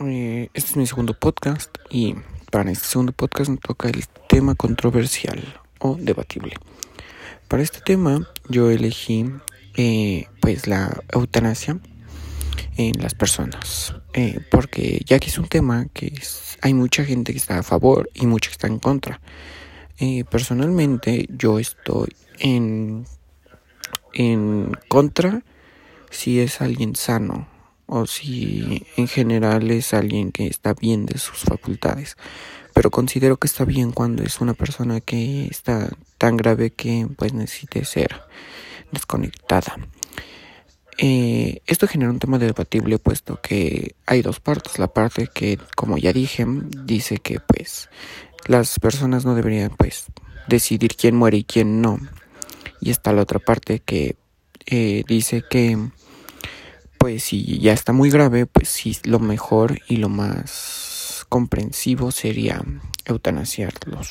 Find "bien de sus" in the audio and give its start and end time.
30.74-31.40